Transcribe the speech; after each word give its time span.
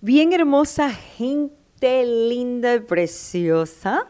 Bien 0.00 0.32
hermosa 0.32 0.90
gente, 0.90 2.06
linda 2.06 2.76
y 2.76 2.78
preciosa. 2.78 4.08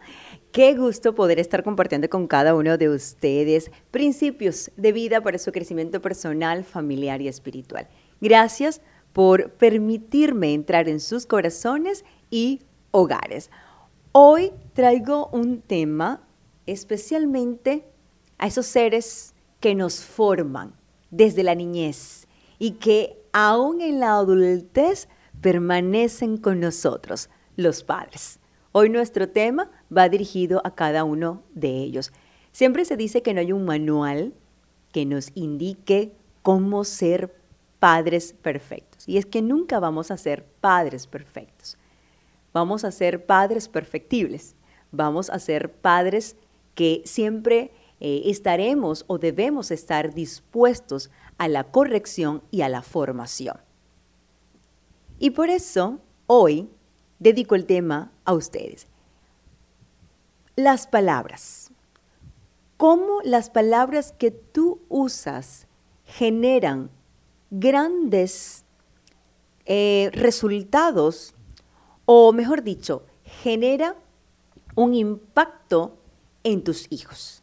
Qué 0.53 0.75
gusto 0.75 1.15
poder 1.15 1.39
estar 1.39 1.65
compartiendo 1.65 2.11
con 2.11 2.27
cada 2.27 2.55
uno 2.55 2.77
de 2.77 2.91
ustedes 2.91 3.71
principios 3.91 4.71
de 4.77 4.93
vida 4.93 5.23
para 5.23 5.39
su 5.39 5.51
crecimiento 5.51 6.03
personal, 6.03 6.63
familiar 6.65 7.23
y 7.23 7.29
espiritual. 7.29 7.89
Gracias 8.21 8.83
por 9.15 9.53
permitirme 9.53 10.53
entrar 10.53 10.91
en 10.91 11.01
sus 11.01 11.25
corazones 11.25 12.05
y 12.29 12.61
hogares. 12.91 13.51
Hoy 14.13 14.53
traigo 14.75 15.29
un 15.33 15.63
tema 15.63 16.21
especialmente 16.67 17.87
a 18.37 18.49
esos 18.49 18.67
seres 18.67 19.35
que 19.59 19.75
nos 19.75 20.03
forman 20.03 20.75
desde 21.11 21.43
la 21.43 21.55
niñez 21.55 22.29
y 22.59 22.73
que 22.73 23.23
aún 23.33 23.81
en 23.81 24.01
la 24.01 24.19
adultez 24.19 25.09
permanecen 25.41 26.37
con 26.37 26.61
nosotros, 26.61 27.31
los 27.57 27.85
padres. 27.85 28.41
Hoy 28.73 28.91
nuestro 28.91 29.29
tema 29.29 29.71
va 29.95 30.09
dirigido 30.09 30.61
a 30.65 30.75
cada 30.75 31.05
uno 31.05 31.43
de 31.55 31.71
ellos. 31.79 32.13
Siempre 32.53 32.85
se 32.85 32.97
dice 32.97 33.23
que 33.23 33.35
no 33.35 33.41
hay 33.41 33.53
un 33.53 33.65
manual 33.65 34.35
que 34.93 35.07
nos 35.07 35.31
indique 35.35 36.13
cómo 36.43 36.85
ser 36.85 37.35
padres 37.79 38.35
perfectos. 38.41 39.09
Y 39.09 39.19
es 39.19 39.27
que 39.27 39.43
nunca 39.43 39.79
vamos 39.79 40.11
a 40.11 40.17
ser 40.17 40.45
padres 40.61 41.07
perfectos. 41.07 41.79
Vamos 42.53 42.85
a 42.85 42.91
ser 42.91 43.27
padres 43.27 43.69
perfectibles. 43.69 44.57
Vamos 44.91 45.31
a 45.31 45.39
ser 45.39 45.73
padres 45.73 46.37
que 46.75 47.03
siempre 47.05 47.71
eh, 48.01 48.23
estaremos 48.27 49.05
o 49.07 49.19
debemos 49.19 49.71
estar 49.71 50.15
dispuestos 50.15 51.11
a 51.37 51.49
la 51.49 51.65
corrección 51.65 52.43
y 52.51 52.63
a 52.63 52.69
la 52.69 52.83
formación. 52.83 53.68
Y 55.19 55.31
por 55.31 55.51
eso 55.51 55.99
hoy 56.27 56.69
dedico 57.19 57.55
el 57.55 57.67
tema 57.67 58.13
a 58.25 58.35
ustedes. 58.35 58.87
Las 60.57 60.87
palabras. 60.87 61.71
¿Cómo 62.77 63.21
las 63.25 63.51
palabras 63.51 64.13
que 64.13 64.31
tú 64.31 64.81
usas 64.89 65.67
generan 66.05 66.91
grandes 67.51 68.65
eh, 69.67 70.11
resultados 70.15 71.35
o 72.11 72.33
mejor 72.33 72.63
dicho, 72.63 73.05
genera 73.43 73.95
un 74.75 74.95
impacto 74.95 75.99
en 76.43 76.65
tus 76.65 76.91
hijos. 76.91 77.43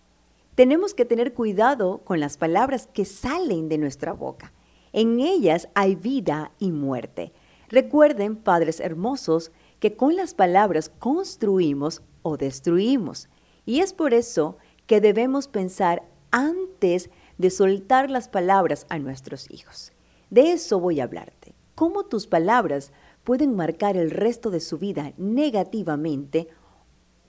Tenemos 0.55 0.95
que 0.95 1.05
tener 1.05 1.35
cuidado 1.35 2.00
con 2.03 2.19
las 2.19 2.38
palabras 2.38 2.89
que 2.91 3.05
salen 3.05 3.69
de 3.69 3.78
nuestra 3.78 4.13
boca. 4.13 4.53
En 4.91 5.19
ellas 5.19 5.69
hay 5.75 5.94
vida 5.94 6.52
y 6.57 6.72
muerte. 6.72 7.31
Recuerden, 7.69 8.35
padres 8.35 8.80
hermosos, 8.80 9.52
que 9.80 9.95
con 9.95 10.16
las 10.16 10.33
palabras 10.33 10.89
construimos 10.89 12.02
o 12.22 12.38
destruimos. 12.38 13.30
Y 13.66 13.80
es 13.80 13.94
por 13.94 14.13
eso 14.13 14.57
que 14.88 15.02
debemos 15.02 15.47
pensar 15.47 16.03
antes 16.31 17.09
de 17.38 17.49
soltar 17.49 18.09
las 18.09 18.30
palabras 18.30 18.85
a 18.89 18.99
nuestros 18.99 19.49
hijos. 19.52 19.91
De 20.30 20.52
eso 20.52 20.80
voy 20.80 20.99
a 20.99 21.03
hablarte. 21.05 21.53
Cómo 21.75 22.05
tus 22.05 22.27
palabras 22.27 22.91
pueden 23.23 23.55
marcar 23.55 23.97
el 23.97 24.11
resto 24.11 24.50
de 24.52 24.59
su 24.59 24.77
vida 24.77 25.13
negativamente, 25.17 26.47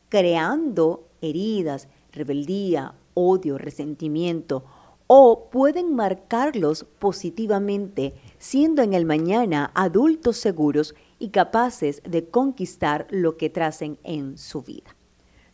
creando 0.09 1.09
heridas, 1.21 1.89
rebeldía, 2.13 2.95
odio, 3.15 3.59
resentimiento, 3.59 4.65
o 5.07 5.49
pueden 5.51 5.95
marcarlos 5.95 6.85
positivamente, 6.85 8.15
siendo 8.39 8.83
en 8.83 8.95
el 8.95 9.05
mañana 9.05 9.71
adultos 9.75 10.37
seguros 10.37 10.95
y 11.19 11.31
capaces 11.31 12.03
de 12.05 12.29
conquistar 12.29 13.07
lo 13.11 13.37
que 13.37 13.51
tracen 13.51 13.99
en 14.05 14.39
su 14.39 14.63
vida. 14.63 14.97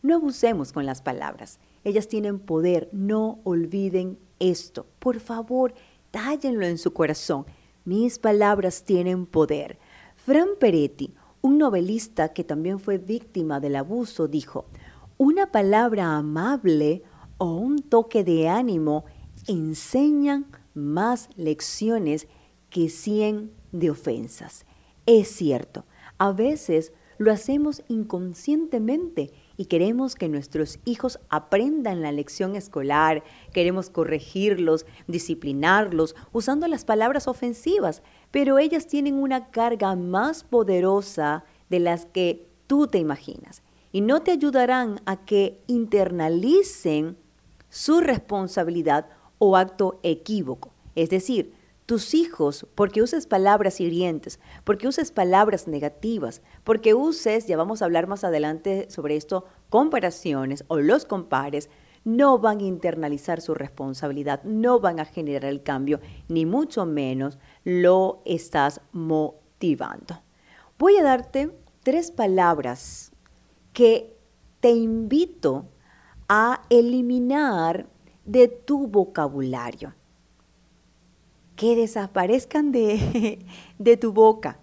No 0.01 0.15
abusemos 0.15 0.73
con 0.73 0.85
las 0.85 1.01
palabras, 1.01 1.59
ellas 1.83 2.07
tienen 2.07 2.39
poder, 2.39 2.89
no 2.91 3.39
olviden 3.43 4.17
esto. 4.39 4.85
Por 4.99 5.19
favor, 5.19 5.73
tállenlo 6.11 6.65
en 6.65 6.77
su 6.77 6.93
corazón. 6.93 7.45
Mis 7.85 8.19
palabras 8.19 8.83
tienen 8.83 9.25
poder. 9.25 9.77
Fran 10.15 10.49
Peretti, 10.59 11.13
un 11.41 11.57
novelista 11.57 12.33
que 12.33 12.43
también 12.43 12.79
fue 12.79 12.97
víctima 12.97 13.59
del 13.59 13.75
abuso, 13.75 14.27
dijo, 14.27 14.65
una 15.17 15.51
palabra 15.51 16.15
amable 16.15 17.03
o 17.37 17.55
un 17.55 17.79
toque 17.79 18.23
de 18.23 18.47
ánimo 18.47 19.05
enseñan 19.47 20.47
más 20.73 21.29
lecciones 21.35 22.27
que 22.73 22.89
cien 22.89 23.51
de 23.71 23.91
ofensas. 23.91 24.65
Es 25.05 25.27
cierto, 25.27 25.85
a 26.17 26.31
veces 26.31 26.91
lo 27.19 27.31
hacemos 27.31 27.83
inconscientemente 27.87 29.31
y 29.57 29.65
queremos 29.65 30.15
que 30.15 30.27
nuestros 30.27 30.79
hijos 30.83 31.19
aprendan 31.29 32.01
la 32.01 32.11
lección 32.11 32.55
escolar, 32.55 33.23
queremos 33.53 33.91
corregirlos, 33.91 34.87
disciplinarlos, 35.07 36.15
usando 36.31 36.67
las 36.67 36.83
palabras 36.83 37.27
ofensivas, 37.27 38.01
pero 38.31 38.57
ellas 38.57 38.87
tienen 38.87 39.19
una 39.19 39.51
carga 39.51 39.95
más 39.95 40.43
poderosa 40.43 41.45
de 41.69 41.79
las 41.79 42.07
que 42.07 42.47
tú 42.65 42.87
te 42.87 42.97
imaginas 42.97 43.61
y 43.91 44.01
no 44.01 44.23
te 44.23 44.31
ayudarán 44.31 44.99
a 45.05 45.23
que 45.23 45.61
internalicen 45.67 47.17
su 47.69 47.99
responsabilidad 47.99 49.09
o 49.37 49.57
acto 49.57 49.99
equívoco. 50.01 50.71
Es 50.95 51.11
decir, 51.11 51.53
tus 51.93 52.15
hijos, 52.15 52.65
porque 52.73 53.03
uses 53.03 53.27
palabras 53.27 53.79
hirientes, 53.79 54.39
porque 54.63 54.87
uses 54.87 55.11
palabras 55.11 55.67
negativas, 55.67 56.41
porque 56.63 56.95
uses, 56.95 57.45
ya 57.45 57.55
vamos 57.55 57.83
a 57.83 57.85
hablar 57.85 58.07
más 58.07 58.23
adelante 58.23 58.87
sobre 58.89 59.15
esto, 59.15 59.45
comparaciones 59.69 60.65
o 60.69 60.79
los 60.79 61.05
compares, 61.05 61.69
no 62.03 62.39
van 62.39 62.61
a 62.61 62.63
internalizar 62.63 63.41
su 63.41 63.53
responsabilidad, 63.53 64.43
no 64.43 64.79
van 64.79 64.99
a 64.99 65.05
generar 65.05 65.51
el 65.51 65.61
cambio, 65.61 65.99
ni 66.29 66.47
mucho 66.47 66.87
menos 66.87 67.37
lo 67.63 68.23
estás 68.25 68.81
motivando. 68.91 70.23
Voy 70.79 70.97
a 70.97 71.03
darte 71.03 71.55
tres 71.83 72.09
palabras 72.09 73.11
que 73.71 74.17
te 74.61 74.71
invito 74.71 75.67
a 76.27 76.63
eliminar 76.71 77.85
de 78.25 78.47
tu 78.47 78.87
vocabulario 78.87 79.93
que 81.63 81.77
desaparezcan 81.77 82.73
de, 82.73 83.39
de 83.79 83.95
tu 83.95 84.11
boca. 84.11 84.59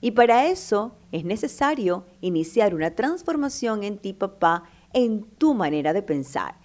Y 0.00 0.10
para 0.10 0.48
eso 0.48 0.96
es 1.12 1.24
necesario 1.24 2.04
iniciar 2.20 2.74
una 2.74 2.96
transformación 2.96 3.84
en 3.84 3.98
ti, 3.98 4.12
papá, 4.12 4.64
en 4.92 5.22
tu 5.22 5.54
manera 5.54 5.92
de 5.92 6.02
pensar. 6.02 6.58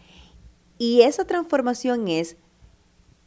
Y 0.79 1.01
esa 1.01 1.25
transformación 1.25 2.07
es 2.07 2.38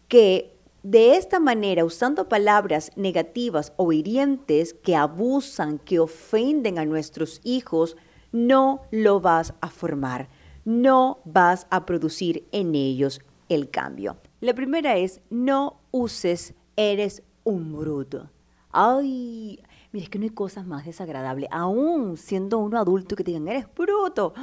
que 0.08 0.58
de 0.82 1.14
esta 1.14 1.38
manera, 1.38 1.84
usando 1.84 2.28
palabras 2.28 2.90
negativas 2.96 3.72
o 3.76 3.92
hirientes 3.92 4.74
que 4.74 4.96
abusan, 4.96 5.78
que 5.78 6.00
ofenden 6.00 6.80
a 6.80 6.84
nuestros 6.84 7.40
hijos, 7.44 7.96
no 8.32 8.82
lo 8.90 9.20
vas 9.20 9.54
a 9.60 9.70
formar, 9.70 10.28
no 10.64 11.20
vas 11.24 11.68
a 11.70 11.86
producir 11.86 12.48
en 12.50 12.74
ellos 12.74 13.20
el 13.48 13.70
cambio. 13.70 14.16
La 14.40 14.54
primera 14.54 14.96
es, 14.96 15.20
no 15.30 15.80
uses, 15.90 16.54
eres 16.76 17.22
un 17.44 17.76
bruto. 17.76 18.30
Ay, 18.70 19.62
mira, 19.92 20.04
es 20.04 20.10
que 20.10 20.18
no 20.18 20.24
hay 20.24 20.30
cosas 20.30 20.66
más 20.66 20.84
desagradables, 20.84 21.48
aún 21.52 22.16
siendo 22.16 22.58
uno 22.58 22.78
adulto 22.78 23.16
que 23.16 23.24
te 23.24 23.30
digan, 23.30 23.48
eres 23.48 23.66
bruto. 23.74 24.34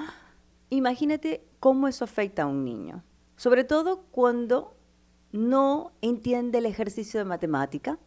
Imagínate 0.69 1.43
cómo 1.59 1.87
eso 1.87 2.05
afecta 2.05 2.43
a 2.43 2.47
un 2.47 2.63
niño, 2.63 3.03
sobre 3.35 3.63
todo 3.63 4.03
cuando 4.11 4.73
no 5.31 5.91
entiende 6.01 6.59
el 6.59 6.65
ejercicio 6.65 7.19
de 7.19 7.25
matemática, 7.25 7.99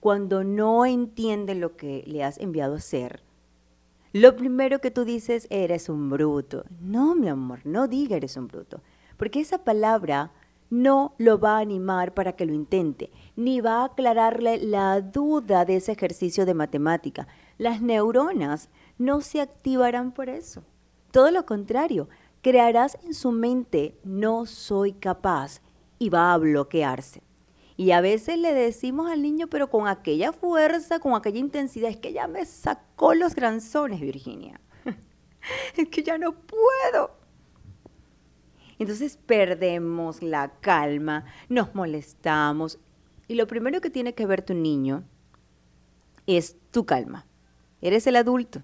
cuando 0.00 0.44
no 0.44 0.86
entiende 0.86 1.54
lo 1.54 1.76
que 1.76 2.04
le 2.06 2.24
has 2.24 2.38
enviado 2.38 2.74
a 2.74 2.78
hacer. 2.78 3.22
Lo 4.12 4.36
primero 4.36 4.80
que 4.80 4.90
tú 4.90 5.04
dices, 5.04 5.46
eres 5.50 5.88
un 5.88 6.08
bruto. 6.08 6.64
No, 6.80 7.14
mi 7.14 7.28
amor, 7.28 7.60
no 7.64 7.86
diga 7.86 8.16
eres 8.16 8.36
un 8.36 8.48
bruto, 8.48 8.80
porque 9.16 9.40
esa 9.40 9.64
palabra 9.64 10.32
no 10.70 11.14
lo 11.18 11.38
va 11.38 11.56
a 11.56 11.60
animar 11.60 12.14
para 12.14 12.32
que 12.32 12.46
lo 12.46 12.52
intente, 12.52 13.10
ni 13.36 13.60
va 13.60 13.80
a 13.80 13.84
aclararle 13.86 14.58
la 14.58 15.00
duda 15.00 15.64
de 15.64 15.76
ese 15.76 15.92
ejercicio 15.92 16.44
de 16.44 16.54
matemática. 16.54 17.28
Las 17.58 17.80
neuronas 17.80 18.68
no 18.98 19.20
se 19.20 19.40
activarán 19.40 20.12
por 20.12 20.28
eso. 20.28 20.64
Todo 21.10 21.30
lo 21.30 21.46
contrario, 21.46 22.08
crearás 22.42 22.98
en 23.04 23.14
su 23.14 23.32
mente 23.32 23.98
no 24.04 24.46
soy 24.46 24.92
capaz 24.92 25.60
y 25.98 26.10
va 26.10 26.32
a 26.32 26.38
bloquearse. 26.38 27.22
Y 27.76 27.90
a 27.90 28.00
veces 28.00 28.38
le 28.38 28.54
decimos 28.54 29.10
al 29.10 29.22
niño, 29.22 29.48
pero 29.48 29.68
con 29.68 29.86
aquella 29.86 30.32
fuerza, 30.32 30.98
con 30.98 31.14
aquella 31.14 31.38
intensidad, 31.38 31.90
es 31.90 31.98
que 31.98 32.12
ya 32.12 32.26
me 32.26 32.44
sacó 32.46 33.14
los 33.14 33.34
granzones, 33.34 34.00
Virginia. 34.00 34.60
es 35.76 35.88
que 35.88 36.02
ya 36.02 36.16
no 36.16 36.32
puedo. 36.32 37.15
Entonces 38.78 39.18
perdemos 39.24 40.22
la 40.22 40.52
calma, 40.60 41.24
nos 41.48 41.74
molestamos. 41.74 42.78
Y 43.28 43.34
lo 43.34 43.46
primero 43.46 43.80
que 43.80 43.90
tiene 43.90 44.14
que 44.14 44.26
ver 44.26 44.42
tu 44.42 44.54
niño 44.54 45.04
es 46.26 46.56
tu 46.70 46.84
calma. 46.84 47.26
Eres 47.80 48.06
el 48.06 48.16
adulto. 48.16 48.62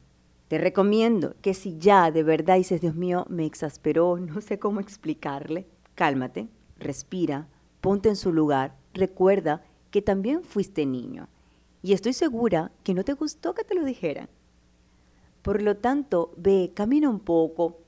Te 0.49 0.59
recomiendo 0.59 1.35
que 1.41 1.55
si 1.55 1.79
ya 1.79 2.11
de 2.11 2.23
verdad 2.23 2.56
dices, 2.56 2.81
Dios 2.81 2.94
mío, 2.94 3.25
me 3.29 3.47
exasperó, 3.47 4.19
no 4.20 4.41
sé 4.41 4.59
cómo 4.59 4.81
explicarle, 4.81 5.67
cálmate, 5.94 6.49
respira, 6.79 7.49
ponte 7.81 8.09
en 8.09 8.17
su 8.17 8.32
lugar, 8.32 8.76
recuerda 8.93 9.64
que 9.91 10.03
también 10.03 10.43
fuiste 10.44 10.85
niño. 10.85 11.29
Y 11.82 11.94
estoy 11.94 12.12
segura 12.12 12.70
que 12.85 12.94
no 12.94 13.03
te 13.03 13.14
gustó 13.14 13.55
que 13.55 13.64
te 13.64 13.75
lo 13.75 13.85
dijeran. 13.85 14.29
Por 15.43 15.62
lo 15.62 15.76
tanto, 15.76 16.32
ve, 16.37 16.70
camina 16.75 17.09
un 17.09 17.19
poco 17.19 17.81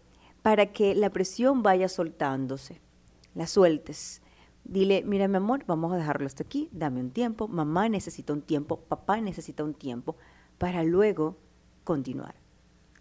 para 0.44 0.72
que 0.72 0.94
la 0.94 1.08
presión 1.08 1.62
vaya 1.62 1.88
soltándose, 1.88 2.82
la 3.34 3.46
sueltes. 3.46 4.20
Dile, 4.62 5.02
mira 5.02 5.26
mi 5.26 5.38
amor, 5.38 5.64
vamos 5.66 5.90
a 5.90 5.96
dejarlo 5.96 6.26
hasta 6.26 6.42
aquí, 6.42 6.68
dame 6.70 7.00
un 7.00 7.12
tiempo, 7.12 7.48
mamá 7.48 7.88
necesita 7.88 8.34
un 8.34 8.42
tiempo, 8.42 8.80
papá 8.80 9.22
necesita 9.22 9.64
un 9.64 9.72
tiempo, 9.72 10.16
para 10.58 10.84
luego 10.84 11.38
continuar. 11.82 12.34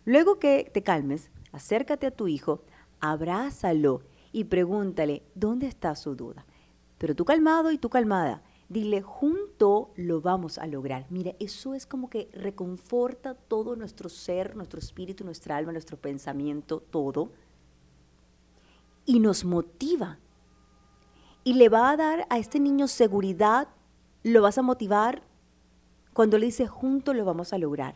Luego 0.05 0.39
que 0.39 0.71
te 0.73 0.83
calmes, 0.83 1.31
acércate 1.51 2.07
a 2.07 2.11
tu 2.11 2.29
hijo, 2.29 2.63
abrázalo 3.01 4.03
y 4.31 4.45
pregúntale 4.45 5.23
dónde 5.35 5.67
está 5.67 5.95
su 5.95 6.15
duda. 6.15 6.45
Pero 6.97 7.13
tú 7.13 7.25
calmado 7.25 7.73
y 7.73 7.77
tú 7.77 7.89
calmada, 7.89 8.41
dile, 8.73 9.01
junto 9.01 9.91
lo 9.95 10.19
vamos 10.19 10.57
a 10.57 10.67
lograr. 10.67 11.05
Mira, 11.09 11.33
eso 11.39 11.73
es 11.73 11.85
como 11.85 12.09
que 12.09 12.29
reconforta 12.33 13.35
todo 13.35 13.75
nuestro 13.75 14.09
ser, 14.09 14.55
nuestro 14.55 14.79
espíritu, 14.79 15.23
nuestra 15.23 15.55
alma, 15.55 15.71
nuestro 15.71 15.97
pensamiento, 15.97 16.81
todo. 16.81 17.31
Y 19.05 19.19
nos 19.19 19.45
motiva. 19.45 20.19
Y 21.45 21.53
le 21.53 21.69
va 21.69 21.91
a 21.91 21.97
dar 21.97 22.27
a 22.29 22.37
este 22.37 22.59
niño 22.59 22.87
seguridad, 22.87 23.67
lo 24.23 24.41
vas 24.41 24.57
a 24.57 24.61
motivar 24.61 25.23
cuando 26.13 26.37
le 26.37 26.47
dice, 26.47 26.67
junto 26.67 27.13
lo 27.13 27.25
vamos 27.25 27.53
a 27.53 27.57
lograr. 27.57 27.95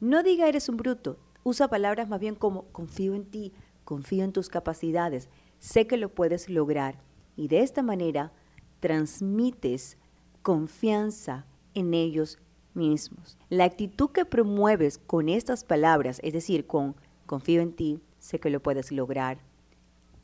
No 0.00 0.22
diga 0.22 0.48
eres 0.48 0.68
un 0.68 0.76
bruto, 0.76 1.18
usa 1.44 1.68
palabras 1.68 2.08
más 2.08 2.20
bien 2.20 2.34
como 2.34 2.64
confío 2.72 3.14
en 3.14 3.24
ti, 3.24 3.52
confío 3.84 4.24
en 4.24 4.32
tus 4.32 4.48
capacidades, 4.48 5.28
sé 5.58 5.86
que 5.86 5.96
lo 5.96 6.08
puedes 6.08 6.48
lograr. 6.48 6.98
Y 7.36 7.48
de 7.48 7.60
esta 7.60 7.82
manera 7.82 8.32
transmites 8.82 9.96
confianza 10.42 11.46
en 11.72 11.94
ellos 11.94 12.38
mismos. 12.74 13.38
La 13.48 13.64
actitud 13.64 14.10
que 14.10 14.24
promueves 14.24 14.98
con 14.98 15.28
estas 15.28 15.62
palabras, 15.62 16.18
es 16.24 16.32
decir, 16.32 16.66
con 16.66 16.96
confío 17.24 17.62
en 17.62 17.72
ti, 17.72 18.00
sé 18.18 18.40
que 18.40 18.50
lo 18.50 18.60
puedes 18.60 18.90
lograr, 18.90 19.38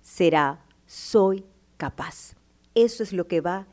será 0.02 0.64
soy 0.86 1.44
capaz. 1.76 2.34
Eso 2.74 3.04
es 3.04 3.12
lo 3.12 3.28
que 3.28 3.40
va 3.40 3.68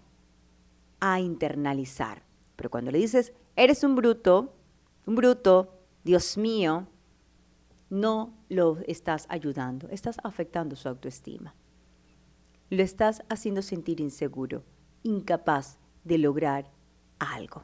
a 1.00 1.20
internalizar. 1.20 2.22
Pero 2.56 2.70
cuando 2.70 2.92
le 2.92 3.00
dices, 3.00 3.34
eres 3.56 3.84
un 3.84 3.96
bruto, 3.96 4.54
un 5.08 5.16
bruto, 5.16 5.74
Dios 6.04 6.38
mío, 6.38 6.88
no 7.90 8.34
lo 8.50 8.78
estás 8.88 9.26
ayudando, 9.30 9.88
estás 9.90 10.18
afectando 10.24 10.76
su 10.76 10.88
autoestima. 10.88 11.56
Lo 12.70 12.84
estás 12.84 13.24
haciendo 13.30 13.62
sentir 13.62 14.00
inseguro, 14.00 14.64
incapaz 15.06 15.78
de 16.04 16.18
lograr 16.18 16.72
algo. 17.20 17.64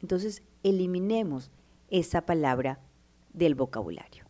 Entonces, 0.00 0.42
eliminemos 0.62 1.50
esa 1.88 2.24
palabra 2.24 2.80
del 3.32 3.54
vocabulario. 3.54 4.24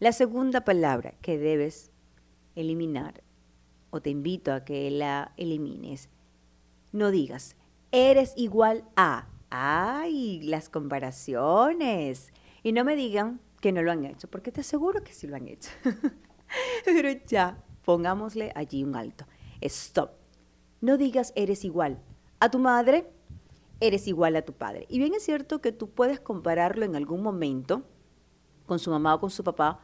La 0.00 0.12
segunda 0.12 0.64
palabra 0.64 1.14
que 1.20 1.38
debes 1.38 1.92
eliminar, 2.56 3.22
o 3.90 4.00
te 4.00 4.10
invito 4.10 4.52
a 4.52 4.64
que 4.64 4.90
la 4.90 5.32
elimines, 5.36 6.08
no 6.90 7.10
digas, 7.10 7.56
eres 7.92 8.32
igual 8.36 8.84
a. 8.96 9.28
¡Ay! 9.50 10.40
Las 10.42 10.68
comparaciones. 10.68 12.32
Y 12.62 12.72
no 12.72 12.84
me 12.84 12.96
digan 12.96 13.40
que 13.60 13.72
no 13.72 13.82
lo 13.82 13.92
han 13.92 14.04
hecho, 14.04 14.28
porque 14.28 14.50
te 14.50 14.62
aseguro 14.62 15.04
que 15.04 15.12
sí 15.12 15.26
lo 15.26 15.36
han 15.36 15.48
hecho. 15.48 15.70
Pero 16.84 17.10
ya, 17.26 17.62
pongámosle 17.84 18.52
allí 18.54 18.82
un 18.82 18.96
alto. 18.96 19.26
Stop. 19.60 20.23
No 20.84 20.98
digas 20.98 21.32
eres 21.34 21.64
igual 21.64 21.98
a 22.40 22.50
tu 22.50 22.58
madre, 22.58 23.10
eres 23.80 24.06
igual 24.06 24.36
a 24.36 24.42
tu 24.42 24.52
padre. 24.52 24.84
Y 24.90 24.98
bien 24.98 25.14
es 25.14 25.22
cierto 25.22 25.62
que 25.62 25.72
tú 25.72 25.88
puedes 25.88 26.20
compararlo 26.20 26.84
en 26.84 26.94
algún 26.94 27.22
momento 27.22 27.84
con 28.66 28.78
su 28.78 28.90
mamá 28.90 29.14
o 29.14 29.18
con 29.18 29.30
su 29.30 29.42
papá 29.42 29.80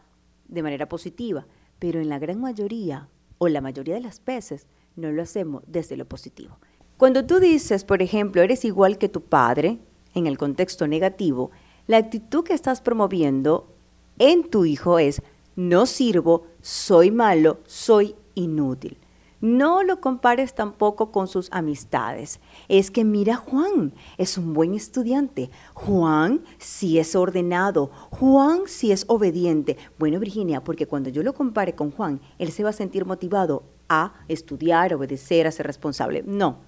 de 0.47 0.62
manera 0.62 0.91
positiva, 0.91 1.47
pero 1.79 2.00
en 2.00 2.11
la 2.11 2.19
gran 2.19 2.38
mayoría 2.38 3.08
o 3.38 3.49
la 3.49 3.62
mayoría 3.62 3.94
de 3.94 4.02
las 4.02 4.23
veces 4.23 4.67
no 4.94 5.11
lo 5.11 5.23
hacemos 5.23 5.62
desde 5.67 5.97
lo 5.97 6.05
positivo. 6.05 6.58
Cuando 6.99 7.25
tú 7.25 7.41
dices, 7.41 7.82
por 7.85 8.02
ejemplo, 8.02 8.43
eres 8.43 8.67
igual 8.67 8.99
que 8.99 9.08
tu 9.08 9.23
padre, 9.23 9.79
en 10.12 10.26
el 10.26 10.37
contexto 10.37 10.87
negativo, 10.87 11.50
la 11.87 11.97
actitud 11.97 12.44
que 12.44 12.52
estás 12.52 12.82
promoviendo 12.82 13.73
en 14.19 14.50
tu 14.50 14.67
hijo 14.67 14.99
es, 14.99 15.23
no 15.56 15.87
sirvo, 15.87 16.44
soy 16.61 17.11
malo, 17.11 17.61
soy 17.64 18.17
inútil. 18.35 18.99
No 19.40 19.82
lo 19.82 20.00
compares 20.00 20.54
tampoco 20.54 21.10
con 21.12 21.26
sus 21.26 21.48
amistades. 21.50 22.40
Es 22.69 22.90
que 22.90 23.04
mira 23.04 23.37
Juan, 23.37 23.94
es 24.19 24.37
un 24.37 24.52
buen 24.52 24.75
estudiante. 24.75 25.50
Juan 25.72 26.42
sí 26.58 26.98
es 26.98 27.16
ordenado. 27.16 27.90
Juan 28.10 28.62
sí 28.66 28.92
es 28.92 29.04
obediente. 29.08 29.78
Bueno, 29.98 30.20
Virginia, 30.20 30.62
porque 30.62 30.87
cuando 30.87 31.08
yo 31.08 31.22
lo 31.22 31.32
compare 31.32 31.75
con 31.75 31.90
Juan, 31.90 32.20
él 32.38 32.52
se 32.52 32.62
va 32.62 32.70
a 32.70 32.75
sentir 32.75 33.06
motivado 33.06 33.62
a 33.88 34.12
estudiar, 34.28 34.92
obedecer, 34.92 35.46
a 35.46 35.52
ser 35.52 35.66
responsable. 35.66 36.22
No, 36.26 36.58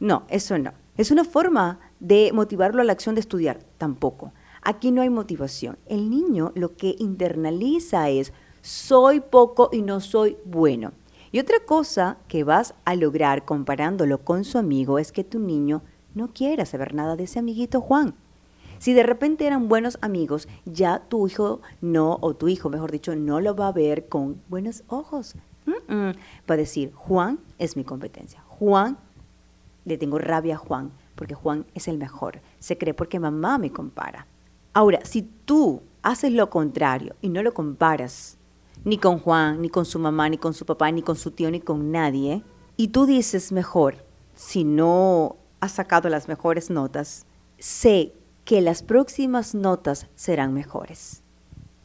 no, 0.00 0.24
eso 0.28 0.58
no. 0.58 0.72
Es 0.96 1.12
una 1.12 1.24
forma 1.24 1.78
de 2.00 2.32
motivarlo 2.32 2.82
a 2.82 2.84
la 2.84 2.92
acción 2.92 3.14
de 3.14 3.20
estudiar. 3.20 3.60
Tampoco. 3.78 4.32
Aquí 4.62 4.90
no 4.90 5.02
hay 5.02 5.10
motivación. 5.10 5.78
El 5.86 6.10
niño 6.10 6.50
lo 6.56 6.74
que 6.76 6.96
internaliza 6.98 8.10
es, 8.10 8.32
soy 8.60 9.20
poco 9.20 9.70
y 9.72 9.82
no 9.82 10.00
soy 10.00 10.36
bueno. 10.44 10.92
Y 11.30 11.40
otra 11.40 11.60
cosa 11.60 12.16
que 12.28 12.44
vas 12.44 12.74
a 12.84 12.94
lograr 12.94 13.44
comparándolo 13.44 14.18
con 14.18 14.44
su 14.44 14.58
amigo 14.58 14.98
es 14.98 15.12
que 15.12 15.24
tu 15.24 15.38
niño 15.38 15.82
no 16.14 16.28
quiera 16.28 16.64
saber 16.64 16.94
nada 16.94 17.16
de 17.16 17.24
ese 17.24 17.38
amiguito 17.38 17.80
Juan. 17.80 18.14
Si 18.78 18.94
de 18.94 19.02
repente 19.02 19.46
eran 19.46 19.68
buenos 19.68 19.98
amigos, 20.00 20.48
ya 20.64 21.00
tu 21.00 21.26
hijo 21.26 21.60
no, 21.80 22.18
o 22.20 22.34
tu 22.34 22.48
hijo, 22.48 22.70
mejor 22.70 22.92
dicho, 22.92 23.14
no 23.16 23.40
lo 23.40 23.56
va 23.56 23.68
a 23.68 23.72
ver 23.72 24.08
con 24.08 24.40
buenos 24.48 24.84
ojos. 24.86 25.34
Va 25.68 26.54
a 26.54 26.56
decir, 26.56 26.92
Juan 26.94 27.40
es 27.58 27.76
mi 27.76 27.84
competencia. 27.84 28.42
Juan, 28.46 28.96
le 29.84 29.98
tengo 29.98 30.18
rabia 30.18 30.54
a 30.54 30.58
Juan, 30.58 30.92
porque 31.14 31.34
Juan 31.34 31.66
es 31.74 31.88
el 31.88 31.98
mejor. 31.98 32.40
Se 32.58 32.78
cree 32.78 32.94
porque 32.94 33.20
mamá 33.20 33.58
me 33.58 33.70
compara. 33.70 34.26
Ahora, 34.72 35.04
si 35.04 35.22
tú 35.22 35.82
haces 36.02 36.32
lo 36.32 36.48
contrario 36.48 37.16
y 37.20 37.28
no 37.28 37.42
lo 37.42 37.52
comparas 37.52 38.37
ni 38.88 38.96
con 38.96 39.18
Juan, 39.18 39.60
ni 39.60 39.68
con 39.68 39.84
su 39.84 39.98
mamá, 39.98 40.30
ni 40.30 40.38
con 40.38 40.54
su 40.54 40.64
papá, 40.64 40.90
ni 40.90 41.02
con 41.02 41.14
su 41.14 41.30
tío, 41.30 41.50
ni 41.50 41.60
con 41.60 41.92
nadie, 41.92 42.42
y 42.78 42.88
tú 42.88 43.04
dices 43.04 43.52
mejor, 43.52 43.96
si 44.34 44.64
no 44.64 45.36
has 45.60 45.72
sacado 45.72 46.08
las 46.08 46.26
mejores 46.26 46.70
notas, 46.70 47.26
sé 47.58 48.14
que 48.46 48.62
las 48.62 48.82
próximas 48.82 49.54
notas 49.54 50.06
serán 50.14 50.54
mejores. 50.54 51.22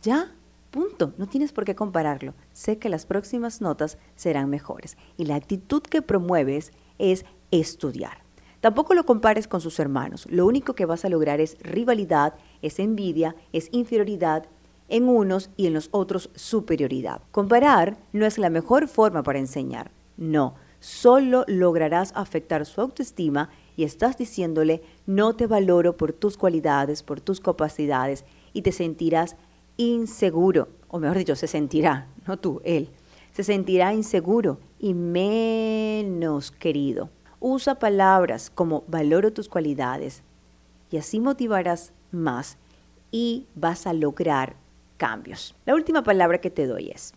¿Ya? 0.01 0.31
Punto. 0.71 1.13
No 1.17 1.27
tienes 1.27 1.51
por 1.51 1.65
qué 1.65 1.75
compararlo. 1.75 2.35
Sé 2.53 2.77
que 2.77 2.87
las 2.87 3.05
próximas 3.05 3.59
notas 3.59 3.97
serán 4.15 4.49
mejores. 4.49 4.95
Y 5.17 5.25
la 5.25 5.35
actitud 5.35 5.81
que 5.81 6.01
promueves 6.01 6.71
es 6.99 7.25
estudiar. 7.51 8.19
Tampoco 8.61 8.93
lo 8.93 9.05
compares 9.05 9.49
con 9.49 9.59
sus 9.59 9.77
hermanos. 9.79 10.25
Lo 10.29 10.45
único 10.45 10.73
que 10.73 10.85
vas 10.85 11.03
a 11.03 11.09
lograr 11.09 11.41
es 11.41 11.57
rivalidad, 11.59 12.35
es 12.61 12.79
envidia, 12.79 13.35
es 13.51 13.67
inferioridad 13.73 14.47
en 14.93 15.09
unos 15.09 15.49
y 15.57 15.65
en 15.65 15.73
los 15.73 15.89
otros 15.89 16.29
superioridad. 16.35 17.23
Comparar 17.31 17.97
no 18.11 18.27
es 18.27 18.37
la 18.37 18.51
mejor 18.51 18.87
forma 18.87 19.23
para 19.23 19.39
enseñar. 19.39 19.89
No, 20.17 20.53
solo 20.79 21.45
lograrás 21.47 22.11
afectar 22.15 22.63
su 22.67 22.79
autoestima 22.79 23.49
y 23.75 23.85
estás 23.85 24.19
diciéndole 24.19 24.83
no 25.07 25.35
te 25.35 25.47
valoro 25.47 25.97
por 25.97 26.13
tus 26.13 26.37
cualidades, 26.37 27.01
por 27.01 27.21
tus 27.21 27.39
capacidades 27.39 28.23
y 28.53 28.61
te 28.61 28.71
sentirás 28.71 29.35
inseguro, 29.77 30.67
o 30.89 30.99
mejor 30.99 31.17
dicho, 31.17 31.35
se 31.35 31.47
sentirá, 31.47 32.07
no 32.27 32.37
tú, 32.37 32.61
él, 32.63 32.89
se 33.31 33.43
sentirá 33.43 33.95
inseguro 33.95 34.59
y 34.79 34.93
menos 34.93 36.51
querido. 36.51 37.09
Usa 37.39 37.79
palabras 37.79 38.51
como 38.51 38.83
valoro 38.87 39.33
tus 39.33 39.49
cualidades 39.49 40.21
y 40.91 40.97
así 40.97 41.19
motivarás 41.19 41.93
más 42.11 42.57
y 43.11 43.47
vas 43.55 43.87
a 43.87 43.93
lograr 43.93 44.61
cambios. 44.97 45.55
La 45.65 45.75
última 45.75 46.03
palabra 46.03 46.39
que 46.39 46.49
te 46.49 46.67
doy 46.67 46.89
es 46.89 47.13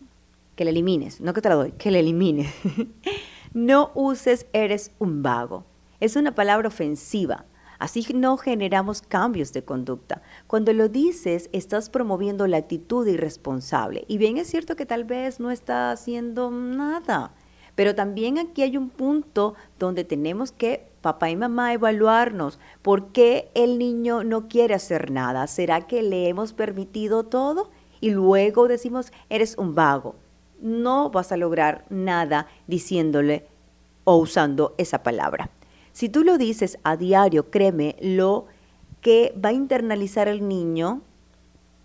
que 0.55 0.65
la 0.65 0.71
elimines, 0.71 1.21
no 1.21 1.35
que 1.35 1.43
te 1.43 1.49
la 1.49 1.55
doy, 1.55 1.73
que 1.73 1.91
la 1.91 1.99
elimines. 1.99 2.53
no 3.55 3.91
uses 3.95 4.47
eres 4.53 4.93
un 4.99 5.23
vago. 5.23 5.65
Es 6.01 6.17
una 6.17 6.35
palabra 6.35 6.69
ofensiva. 6.69 7.45
Así 7.79 8.07
no 8.15 8.39
generamos 8.39 9.03
cambios 9.03 9.53
de 9.53 9.63
conducta. 9.63 10.23
Cuando 10.47 10.73
lo 10.73 10.89
dices, 10.89 11.51
estás 11.53 11.91
promoviendo 11.91 12.47
la 12.47 12.57
actitud 12.57 13.07
irresponsable. 13.07 14.05
Y 14.09 14.17
bien 14.17 14.39
es 14.39 14.49
cierto 14.49 14.77
que 14.77 14.87
tal 14.87 15.05
vez 15.05 15.41
no 15.41 15.51
está 15.51 15.91
haciendo 15.91 16.51
nada 16.51 17.35
pero 17.77 17.95
también 17.95 18.39
aquí 18.39 18.63
hay 18.63 18.77
un 18.77 18.89
punto 18.89 19.55
donde 19.79 20.03
tenemos 20.03 20.51
que 20.51 20.89
papá 21.07 21.31
y 21.31 21.37
mamá, 21.37 21.73
evaluarnos. 21.73 22.59
¿Por 22.83 23.13
qué 23.13 23.49
el 23.55 23.79
niño 23.79 24.25
no 24.25 24.49
quiere 24.49 24.75
hacer 24.75 25.13
nada? 25.13 25.47
¿Será 25.47 25.87
que 25.87 26.03
le 26.03 26.29
hemos 26.29 26.53
permitido 26.53 27.23
todo? 27.23 27.71
Y 28.01 28.11
luego 28.11 28.67
decimos, 28.67 29.13
eres 29.31 29.57
un 29.57 29.77
vago. 29.77 30.17
No 30.61 31.11
vas 31.11 31.31
a 31.31 31.37
lograr 31.37 31.85
nada 31.91 32.49
diciéndole 32.67 33.47
o 34.03 34.17
usando 34.17 34.75
esa 34.79 35.05
palabra. 35.05 35.51
Si 35.93 36.09
tú 36.09 36.25
lo 36.25 36.39
dices 36.39 36.77
a 36.83 36.97
diario, 36.97 37.53
créeme, 37.53 37.95
lo 38.01 38.47
que 39.01 39.33
va 39.39 39.51
a 39.51 39.53
internalizar 39.53 40.27
el 40.27 40.49
niño 40.49 41.03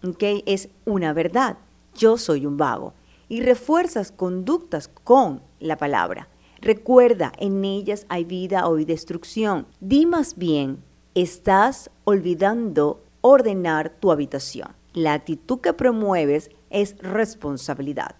¿okay? 0.03 0.41
es 0.47 0.69
una 0.85 1.13
verdad. 1.13 1.59
Yo 1.95 2.17
soy 2.17 2.47
un 2.47 2.57
vago. 2.57 2.95
Y 3.29 3.41
refuerzas 3.41 4.11
conductas 4.11 4.87
con 4.87 5.43
la 5.59 5.77
palabra. 5.77 6.27
Recuerda, 6.61 7.31
en 7.39 7.65
ellas 7.65 8.05
hay 8.07 8.23
vida 8.23 8.67
o 8.69 8.75
destrucción. 8.75 9.65
Di 9.79 10.05
más 10.05 10.37
bien, 10.37 10.83
estás 11.15 11.89
olvidando 12.03 13.01
ordenar 13.21 13.89
tu 13.99 14.11
habitación. 14.11 14.69
La 14.93 15.13
actitud 15.13 15.59
que 15.59 15.73
promueves 15.73 16.51
es 16.69 16.95
responsabilidad. 16.99 18.15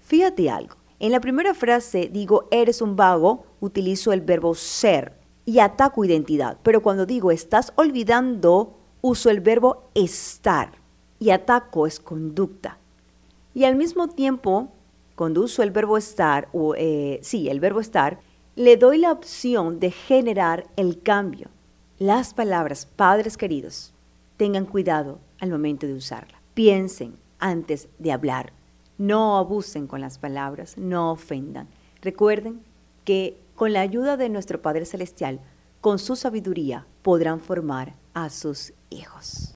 Fíjate 0.00 0.48
algo. 0.48 0.76
En 1.00 1.12
la 1.12 1.20
primera 1.20 1.52
frase 1.52 2.08
digo, 2.10 2.48
eres 2.50 2.80
un 2.80 2.96
vago, 2.96 3.44
utilizo 3.60 4.12
el 4.12 4.22
verbo 4.22 4.54
ser 4.54 5.12
y 5.44 5.58
ataco 5.58 6.04
identidad. 6.04 6.56
Pero 6.62 6.80
cuando 6.80 7.04
digo, 7.04 7.30
estás 7.30 7.74
olvidando, 7.76 8.78
uso 9.02 9.28
el 9.28 9.40
verbo 9.40 9.90
estar 9.94 10.72
y 11.18 11.28
ataco 11.30 11.86
es 11.86 12.00
conducta. 12.00 12.78
Y 13.52 13.64
al 13.64 13.76
mismo 13.76 14.08
tiempo, 14.08 14.68
cuando 15.22 15.42
uso 15.42 15.62
el 15.62 15.70
verbo 15.70 15.96
estar, 15.98 16.48
o 16.52 16.74
eh, 16.76 17.20
sí, 17.22 17.48
el 17.48 17.60
verbo 17.60 17.78
estar, 17.78 18.18
le 18.56 18.76
doy 18.76 18.98
la 18.98 19.12
opción 19.12 19.78
de 19.78 19.92
generar 19.92 20.66
el 20.74 21.00
cambio. 21.00 21.46
Las 22.00 22.34
palabras, 22.34 22.86
padres 22.86 23.36
queridos, 23.36 23.94
tengan 24.36 24.66
cuidado 24.66 25.20
al 25.38 25.50
momento 25.50 25.86
de 25.86 25.94
usarla. 25.94 26.42
Piensen 26.54 27.14
antes 27.38 27.88
de 28.00 28.10
hablar. 28.10 28.52
No 28.98 29.36
abusen 29.38 29.86
con 29.86 30.00
las 30.00 30.18
palabras, 30.18 30.76
no 30.76 31.12
ofendan. 31.12 31.68
Recuerden 32.00 32.60
que 33.04 33.38
con 33.54 33.72
la 33.72 33.80
ayuda 33.82 34.16
de 34.16 34.28
nuestro 34.28 34.60
Padre 34.60 34.86
Celestial, 34.86 35.38
con 35.80 36.00
su 36.00 36.16
sabiduría 36.16 36.84
podrán 37.02 37.38
formar 37.38 37.94
a 38.12 38.28
sus 38.28 38.72
hijos. 38.90 39.54